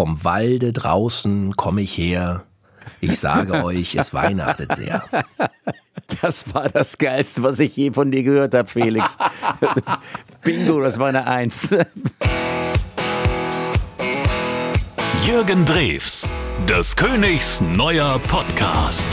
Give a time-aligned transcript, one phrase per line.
[0.00, 2.44] Vom Walde draußen komme ich her.
[3.02, 5.04] Ich sage euch, es weihnachtet sehr.
[6.22, 9.18] Das war das Geilste, was ich je von dir gehört habe, Felix.
[10.42, 11.68] Bingo, das war eine Eins.
[15.26, 16.26] Jürgen Drews,
[16.66, 19.06] des Königs neuer Podcast.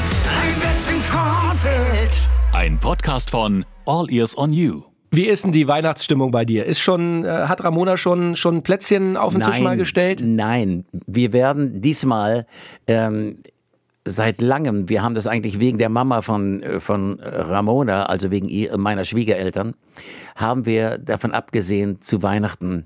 [2.53, 4.83] Ein Podcast von All Ears on You.
[5.11, 6.65] Wie ist denn die Weihnachtsstimmung bei dir?
[6.65, 10.21] Ist schon, äh, hat Ramona schon, schon Plätzchen auf den nein, Tisch mal gestellt?
[10.23, 12.45] Nein, wir werden diesmal
[12.87, 13.37] ähm,
[14.05, 18.49] seit langem, wir haben das eigentlich wegen der Mama von, äh, von Ramona, also wegen
[18.49, 19.75] ihr, meiner Schwiegereltern,
[20.35, 22.83] haben wir davon abgesehen, zu Weihnachten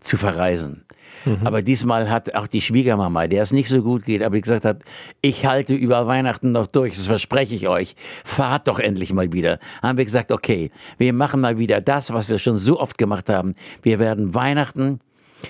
[0.00, 0.84] zu verreisen.
[1.24, 1.38] Mhm.
[1.44, 4.64] Aber diesmal hat auch die Schwiegermama, der es nicht so gut geht, aber die gesagt
[4.64, 4.82] hat,
[5.20, 7.94] ich halte über Weihnachten noch durch, das verspreche ich euch.
[8.24, 9.58] Fahrt doch endlich mal wieder.
[9.82, 13.28] Haben wir gesagt, okay, wir machen mal wieder das, was wir schon so oft gemacht
[13.28, 13.52] haben.
[13.82, 15.00] Wir werden Weihnachten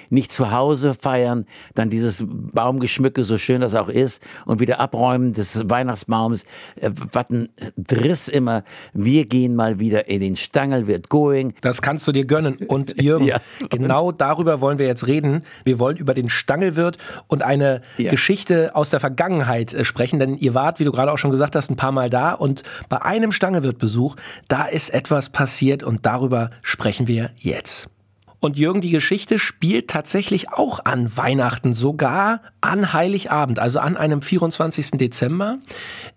[0.08, 5.32] nicht zu Hause feiern, dann dieses Baumgeschmücke, so schön das auch ist, und wieder abräumen
[5.32, 6.44] des Weihnachtsbaums.
[6.77, 8.64] Äh, was ein Driss immer.
[8.92, 11.55] Wir gehen mal wieder in den Stangel, wird going.
[11.60, 12.56] Das kannst du dir gönnen.
[12.69, 13.41] Und Jürgen, ja.
[13.69, 15.44] genau darüber wollen wir jetzt reden.
[15.64, 18.10] Wir wollen über den Stangelwirt und eine ja.
[18.10, 21.56] Geschichte aus der Vergangenheit äh, sprechen, denn ihr wart, wie du gerade auch schon gesagt
[21.56, 24.16] hast, ein paar Mal da und bei einem Stangelwirtbesuch,
[24.48, 27.88] da ist etwas passiert und darüber sprechen wir jetzt.
[28.41, 34.22] Und Jürgen, die Geschichte spielt tatsächlich auch an Weihnachten, sogar an Heiligabend, also an einem
[34.22, 34.92] 24.
[34.92, 35.58] Dezember.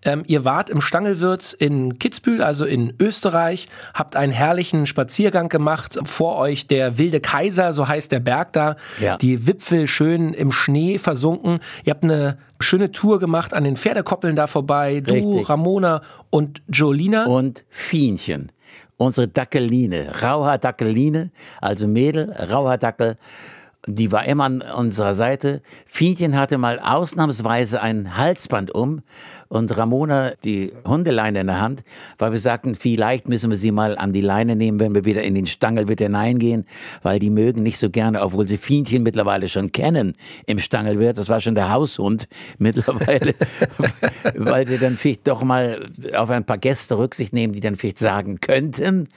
[0.02, 5.98] Ähm, ihr wart im Stangelwirt in Kitzbühel, also in Österreich, habt einen herrlichen Spaziergang gemacht.
[6.04, 8.76] Vor euch der wilde Kaiser, so heißt der Berg da.
[8.98, 9.18] Ja.
[9.18, 11.58] Die Wipfel schön im Schnee versunken.
[11.84, 15.00] Ihr habt eine schöne Tour gemacht an den Pferdekoppeln da vorbei.
[15.00, 15.50] Du, Richtig.
[15.50, 16.00] Ramona
[16.30, 17.26] und Jolina.
[17.26, 18.50] Und Fienchen
[18.96, 23.16] unsere Dackeline, Rauhaar-Dackeline, also Mädel, Rauhaar-Dackel,
[23.86, 25.60] die war immer an unserer Seite.
[25.86, 29.02] Fienchen hatte mal ausnahmsweise ein Halsband um
[29.48, 31.84] und Ramona die Hundeleine in der Hand,
[32.18, 35.22] weil wir sagten, vielleicht müssen wir sie mal an die Leine nehmen, wenn wir wieder
[35.22, 36.64] in den Stangelwirt hineingehen,
[37.02, 41.18] weil die mögen nicht so gerne, obwohl sie Fienchen mittlerweile schon kennen im Stangelwirt.
[41.18, 42.26] Das war schon der Haushund
[42.58, 43.34] mittlerweile,
[44.34, 47.98] weil sie dann vielleicht doch mal auf ein paar Gäste Rücksicht nehmen, die dann vielleicht
[47.98, 49.08] sagen könnten,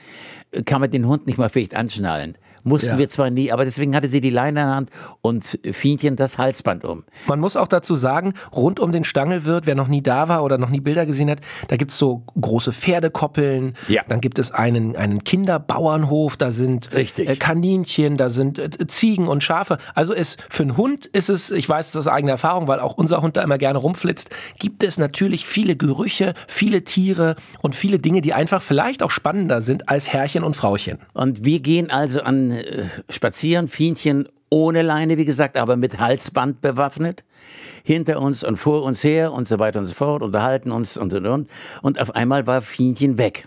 [0.66, 2.36] kann man den Hund nicht mal vielleicht anschnallen.
[2.64, 2.98] Mussten ja.
[2.98, 6.38] wir zwar nie, aber deswegen hatte sie die Leine in der Hand und Fienchen das
[6.38, 7.04] Halsband um.
[7.26, 10.58] Man muss auch dazu sagen, rund um den Stangelwirt, wer noch nie da war oder
[10.58, 14.02] noch nie Bilder gesehen hat, da gibt es so große Pferdekoppeln, ja.
[14.08, 17.28] dann gibt es einen, einen Kinderbauernhof, da sind Richtig.
[17.28, 19.78] Äh, Kaninchen, da sind äh, Ziegen und Schafe.
[19.94, 22.94] Also ist, für einen Hund ist es, ich weiß das aus eigener Erfahrung, weil auch
[22.94, 27.98] unser Hund da immer gerne rumflitzt, gibt es natürlich viele Gerüche, viele Tiere und viele
[27.98, 30.98] Dinge, die einfach vielleicht auch spannender sind als Herrchen und Frauchen.
[31.14, 36.60] Und wir gehen also an äh, spazieren, Fienchen ohne Leine, wie gesagt, aber mit Halsband
[36.60, 37.24] bewaffnet,
[37.82, 41.12] hinter uns und vor uns her und so weiter und so fort, unterhalten uns und
[41.12, 41.50] und und.
[41.82, 43.46] Und auf einmal war Fienchen weg.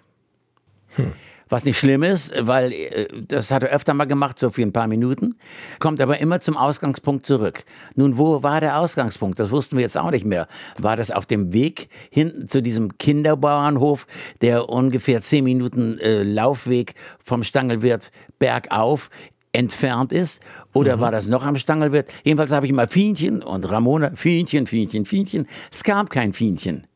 [0.95, 1.13] Hm.
[1.51, 4.71] Was nicht schlimm ist, weil äh, das hat er öfter mal gemacht, so für ein
[4.71, 5.35] paar Minuten,
[5.79, 7.65] kommt aber immer zum Ausgangspunkt zurück.
[7.93, 9.37] Nun, wo war der Ausgangspunkt?
[9.37, 10.47] Das wussten wir jetzt auch nicht mehr.
[10.77, 14.07] War das auf dem Weg hin zu diesem Kinderbauernhof,
[14.39, 19.09] der ungefähr zehn Minuten äh, Laufweg vom Stangelwirt bergauf
[19.51, 20.39] entfernt ist?
[20.71, 21.01] Oder mhm.
[21.01, 22.09] war das noch am Stangelwirt?
[22.23, 25.47] Jedenfalls habe ich mal Fienchen und Ramona, Fienchen, Fienchen, Fienchen.
[25.69, 26.87] Es kam kein Fienchen.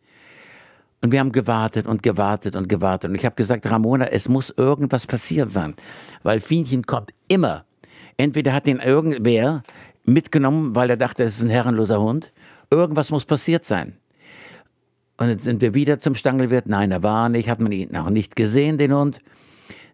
[1.06, 3.12] Und wir haben gewartet und gewartet und gewartet.
[3.12, 5.76] Und ich habe gesagt, Ramona, es muss irgendwas passiert sein.
[6.24, 7.64] Weil Fienchen kommt immer.
[8.18, 9.62] Entweder hat den irgendwer
[10.04, 12.34] mitgenommen, weil er dachte, es ist ein herrenloser Hund.
[12.72, 13.98] Irgendwas muss passiert sein.
[15.18, 16.66] Und dann sind wir wieder zum Stangelwirt.
[16.66, 19.20] Nein, er war nicht, hat man ihn noch nicht gesehen, den Hund.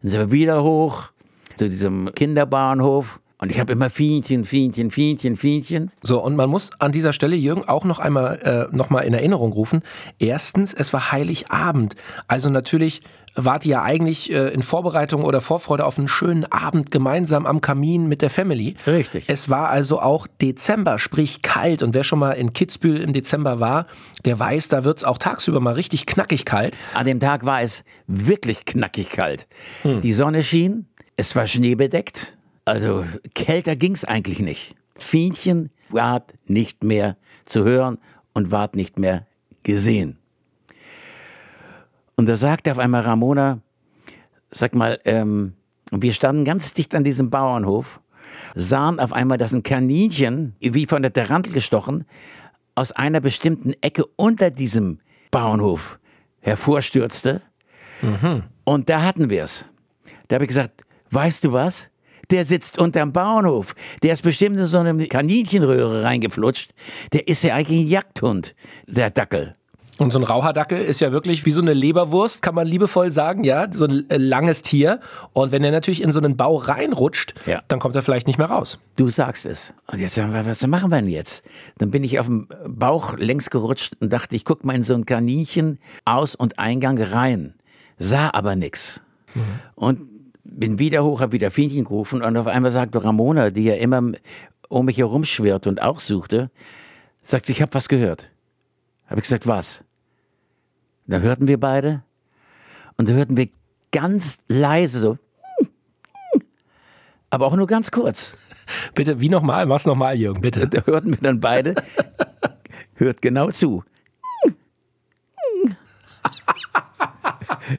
[0.02, 1.10] Dann sind wir wieder hoch
[1.58, 3.20] zu diesem Kinderbahnhof.
[3.42, 5.92] Und ich habe immer Fienchen, Fienchen, Fienchen, Fienchen.
[6.04, 9.16] So, und man muss an dieser Stelle, Jürgen, auch noch einmal, äh, noch mal in
[9.16, 9.82] Erinnerung rufen.
[10.20, 11.96] Erstens, es war Heiligabend.
[12.28, 13.02] Also natürlich
[13.34, 17.62] wart ihr ja eigentlich äh, in Vorbereitung oder Vorfreude auf einen schönen Abend gemeinsam am
[17.62, 18.76] Kamin mit der Family.
[18.86, 19.26] Richtig.
[19.28, 21.82] Es war also auch Dezember, sprich kalt.
[21.82, 23.88] Und wer schon mal in Kitzbühel im Dezember war,
[24.24, 26.78] der weiß, da wird's auch tagsüber mal richtig knackig kalt.
[26.94, 29.48] An dem Tag war es wirklich knackig kalt.
[29.82, 30.02] Hm.
[30.02, 30.86] Die Sonne schien,
[31.18, 32.38] es war schneebedeckt.
[32.72, 33.04] Also
[33.34, 34.76] kälter ging's eigentlich nicht.
[34.96, 37.98] Fienchen ward nicht mehr zu hören
[38.34, 39.28] und ward nicht mehr
[39.64, 40.18] gesehen.
[42.16, 43.60] Und da sagte auf einmal Ramona,
[44.52, 45.52] sag mal, ähm,
[45.92, 48.00] wir standen ganz dicht an diesem Bauernhof,
[48.56, 52.06] sahen auf einmal, dass ein Kaninchen, wie von der Tarantel gestochen,
[52.76, 56.00] aus einer bestimmten Ecke unter diesem Bauernhof
[56.40, 57.42] hervorstürzte.
[58.02, 58.44] Mhm.
[58.64, 59.66] Und da hatten wir es.
[60.30, 61.91] Da habe ich gesagt, weißt du was?
[62.32, 63.76] Der sitzt unterm Bauernhof.
[64.04, 66.72] Der ist bestimmt in so eine Kaninchenröhre reingeflutscht.
[67.14, 68.56] Der ist ja eigentlich ein Jagdhund,
[68.88, 69.56] der Dackel.
[69.98, 73.44] Und so ein Raucherdackel ist ja wirklich wie so eine Leberwurst, kann man liebevoll sagen,
[73.44, 75.00] ja, so ein äh, langes Tier.
[75.34, 77.62] Und wenn er natürlich in so einen Bau reinrutscht, ja.
[77.68, 78.80] dann kommt er vielleicht nicht mehr raus.
[78.96, 79.76] Du sagst es.
[79.86, 81.44] Und jetzt, was machen wir denn jetzt?
[81.78, 84.96] Dann bin ich auf dem Bauch längs gerutscht und dachte, ich guck mal in so
[84.96, 87.54] ein Kaninchen Aus- und Eingang rein.
[88.00, 89.02] Sah aber nix.
[89.36, 89.42] Mhm.
[89.76, 90.02] Und
[90.44, 94.12] bin wieder hoch, hab wieder Fienchen gerufen und auf einmal sagte Ramona, die ja immer
[94.70, 96.50] um mich herum schwirrte und auch suchte,
[97.24, 98.30] sagt sie, ich habe was gehört.
[99.08, 99.84] Habe ich gesagt, was?
[101.08, 102.04] Da hörten wir beide
[102.98, 103.50] und da hörten wir
[103.92, 105.18] ganz leise so,
[107.32, 108.32] aber auch nur ganz kurz.
[108.94, 109.66] Bitte, wie nochmal?
[109.66, 110.68] Mach's nochmal, Jürgen, bitte.
[110.68, 111.76] Da hörten wir dann beide,
[112.96, 113.84] hört genau zu.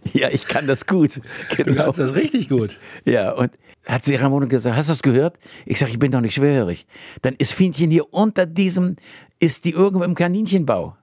[0.13, 1.21] ja, ich kann das gut.
[1.57, 1.73] Genau.
[1.73, 2.79] Du kannst das richtig gut.
[3.05, 3.51] Ja, und
[3.87, 5.37] hat sie Ramona gesagt, hast du das gehört?
[5.67, 6.87] Ich sage, ich bin doch nicht schwerhörig.
[7.23, 8.97] Dann ist Fienchen hier unter diesem,
[9.39, 10.97] ist die irgendwo im Kaninchenbau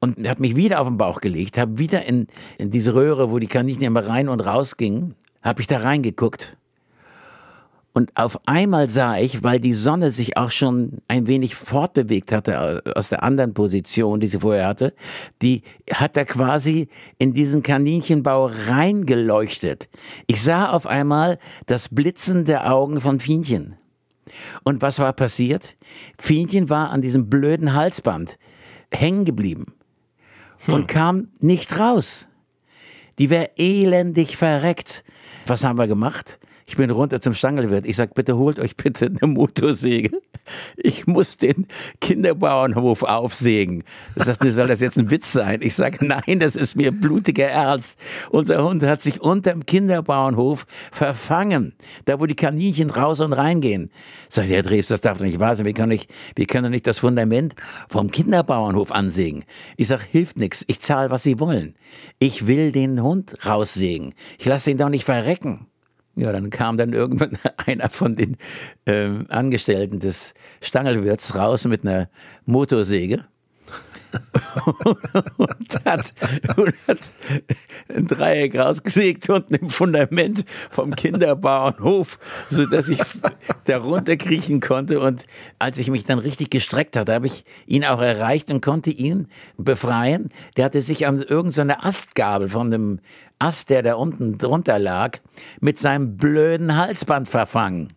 [0.00, 2.26] und hat mich wieder auf den Bauch gelegt, habe wieder in,
[2.58, 6.56] in diese Röhre, wo die Kaninchen immer rein und raus gingen, habe ich da reingeguckt.
[7.96, 12.82] Und auf einmal sah ich, weil die Sonne sich auch schon ein wenig fortbewegt hatte
[12.96, 14.94] aus der anderen Position, die sie vorher hatte,
[15.42, 15.62] die
[15.92, 16.88] hat da quasi
[17.18, 19.88] in diesen Kaninchenbau reingeleuchtet.
[20.26, 23.76] Ich sah auf einmal das Blitzen der Augen von Fienchen.
[24.64, 25.76] Und was war passiert?
[26.18, 28.38] Fienchen war an diesem blöden Halsband
[28.92, 29.66] hängen geblieben
[30.64, 30.74] hm.
[30.74, 32.26] und kam nicht raus.
[33.20, 35.04] Die wäre elendig verreckt.
[35.46, 36.40] Was haben wir gemacht?
[36.66, 37.84] Ich bin runter zum Stangelwirt.
[37.86, 40.10] Ich sag, bitte holt euch bitte eine Motorsäge.
[40.76, 41.66] Ich muss den
[42.00, 43.84] Kinderbauernhof aufsägen.
[44.14, 45.60] Er sagt, soll das jetzt ein Witz sein?
[45.62, 47.98] Ich sag, nein, das ist mir blutiger Ernst.
[48.30, 51.74] Unser Hund hat sich unterm Kinderbauernhof verfangen.
[52.04, 53.90] Da, wo die Kaninchen raus und reingehen.
[54.28, 55.66] Sagt Herr Dreves, das darf doch nicht wahr sein.
[55.66, 57.54] Wir können nicht, nicht das Fundament
[57.88, 59.44] vom Kinderbauernhof ansägen.
[59.76, 60.64] Ich sag, hilft nichts.
[60.66, 61.74] Ich zahle, was Sie wollen.
[62.18, 64.14] Ich will den Hund raussägen.
[64.38, 65.68] Ich lasse ihn doch nicht verrecken.
[66.16, 68.36] Ja, dann kam dann irgendwann einer von den
[68.84, 72.08] äh, Angestellten des Stangelwirts raus mit einer
[72.46, 73.24] Motorsäge
[75.36, 76.14] und, hat,
[76.56, 76.98] und hat
[77.88, 82.18] ein Dreieck rausgesägt unten im Fundament vom Kinderbauernhof,
[82.50, 83.00] so dass ich
[83.64, 85.00] da runterkriechen konnte.
[85.00, 85.26] Und
[85.58, 89.28] als ich mich dann richtig gestreckt hatte, habe ich ihn auch erreicht und konnte ihn
[89.56, 90.30] befreien.
[90.56, 93.00] Der hatte sich an irgendeine Astgabel von dem
[93.44, 95.18] Ast, der da unten drunter lag,
[95.60, 97.92] mit seinem blöden Halsband verfangen.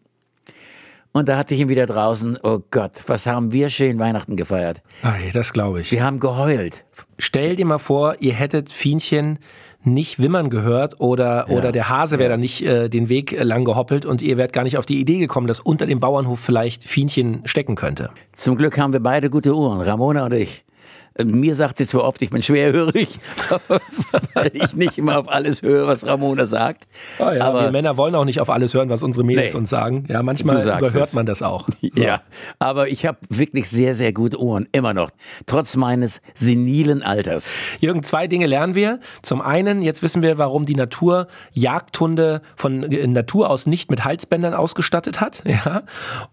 [1.14, 2.38] Und da hatte ich ihn wieder draußen.
[2.44, 4.84] Oh Gott, was haben wir schön Weihnachten gefeiert.
[5.02, 5.92] Ei, das glaube ich.
[5.92, 6.84] Wir haben geheult.
[7.18, 9.40] Stell dir mal vor, ihr hättet Fienchen
[9.84, 11.56] nicht wimmern gehört oder, ja.
[11.58, 12.36] oder der Hase wäre ja.
[12.36, 15.18] da nicht äh, den Weg lang gehoppelt und ihr wärt gar nicht auf die Idee
[15.18, 18.10] gekommen, dass unter dem Bauernhof vielleicht Fienchen stecken könnte.
[18.36, 20.66] Zum Glück haben wir beide gute Uhren, Ramona und ich.
[21.24, 23.20] Mir sagt sie zwar oft, ich bin schwerhörig,
[24.34, 26.88] weil ich nicht immer auf alles höre, was Ramona sagt.
[27.20, 29.58] Oh ja, aber wir Männer wollen auch nicht auf alles hören, was unsere Mädels nee,
[29.58, 30.06] uns sagen.
[30.08, 31.14] Ja, manchmal überhört es.
[31.14, 31.68] man das auch.
[31.98, 32.04] So.
[32.04, 32.22] Ja,
[32.60, 35.10] aber ich habe wirklich sehr, sehr gute Ohren, immer noch,
[35.46, 37.50] trotz meines senilen Alters.
[37.80, 39.00] Jürgen, zwei Dinge lernen wir.
[39.24, 44.54] Zum einen, jetzt wissen wir, warum die Natur Jagdhunde von Natur aus nicht mit Halsbändern
[44.54, 45.44] ausgestattet hat.
[45.66, 45.84] Ja,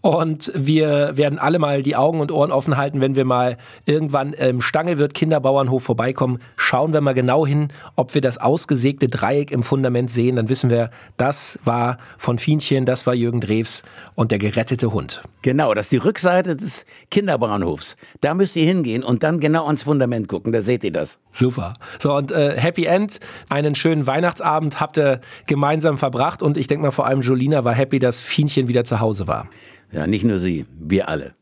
[0.02, 4.34] und wir werden alle mal die Augen und Ohren offen halten, wenn wir mal irgendwann
[4.34, 9.62] im Stangelwirt Kinderbauernhof vorbeikommen, schauen wir mal genau hin, ob wir das ausgesägte Dreieck im
[9.62, 10.34] Fundament sehen.
[10.34, 13.84] Dann wissen wir, das war von Fienchen, das war Jürgen Drews
[14.16, 15.22] und der gerettete Hund.
[15.43, 17.94] Genau, das ist die Rückseite des Kinderbauernhofs.
[18.20, 21.20] Da müsst ihr hingehen und dann genau ans Fundament gucken, da seht ihr das.
[21.31, 21.74] Super.
[22.00, 26.86] So, und äh, Happy End, einen schönen Weihnachtsabend habt ihr gemeinsam verbracht und ich denke
[26.86, 29.46] mal vor allem Jolina war happy, dass Fienchen wieder zu Hause war.
[29.94, 31.34] Ja, nicht nur sie, wir alle.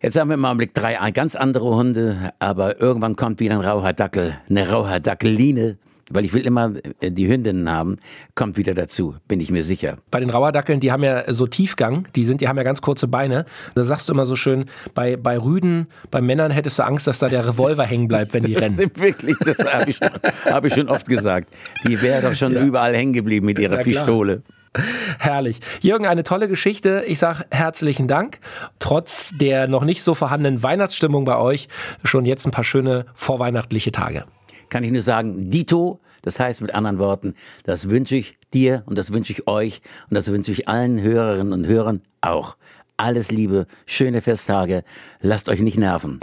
[0.00, 3.92] Jetzt haben wir im Augenblick drei ganz andere Hunde, aber irgendwann kommt wieder ein rauher
[3.92, 5.76] Dackel, eine rauher Dackeline,
[6.08, 7.96] weil ich will immer äh, die Hündinnen haben,
[8.34, 9.98] kommt wieder dazu, bin ich mir sicher.
[10.10, 13.08] Bei den Rauherdackeln, die haben ja so Tiefgang, die sind, die haben ja ganz kurze
[13.08, 13.44] Beine.
[13.74, 17.18] Da sagst du immer so schön, bei, bei Rüden, bei Männern hättest du Angst, dass
[17.18, 18.78] da der Revolver hängen bleibt, wenn die das rennen.
[18.94, 20.00] Wirklich, das habe ich,
[20.46, 21.48] hab ich schon oft gesagt.
[21.86, 22.62] Die wäre doch schon ja.
[22.62, 24.42] überall hängen geblieben mit ihrer ja, Pistole.
[25.18, 25.60] Herrlich.
[25.80, 27.04] Jürgen, eine tolle Geschichte.
[27.06, 28.40] Ich sage herzlichen Dank.
[28.78, 31.68] Trotz der noch nicht so vorhandenen Weihnachtsstimmung bei euch
[32.04, 34.24] schon jetzt ein paar schöne vorweihnachtliche Tage.
[34.68, 37.34] Kann ich nur sagen, Dito, das heißt mit anderen Worten,
[37.64, 41.52] das wünsche ich dir und das wünsche ich euch und das wünsche ich allen Hörerinnen
[41.52, 42.56] und Hörern auch.
[42.96, 44.82] Alles Liebe, schöne Festtage,
[45.20, 46.20] lasst euch nicht nerven.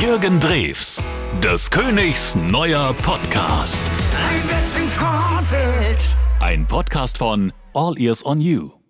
[0.00, 1.02] Jürgen Drews,
[1.42, 3.80] des Königs neuer Podcast.
[6.42, 8.81] Ein Podcast von All Ears on You.